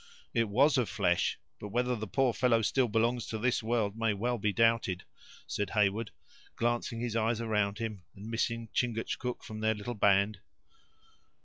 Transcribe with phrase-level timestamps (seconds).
[0.33, 4.15] "It was of flesh; but whether the poor fellow still belongs to this world may
[4.15, 5.03] well be doubted,"
[5.45, 6.09] said Heyward,
[6.55, 10.39] glancing his eyes around him, and missing Chingachgook from their little band.